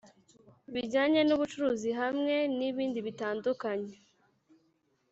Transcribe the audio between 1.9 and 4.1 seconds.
hamwe nibindibitandukanye